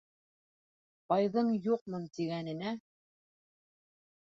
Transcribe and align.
Байҙың 1.13 1.51
«юҡмын» 1.67 2.09
тигәненә 2.17 2.75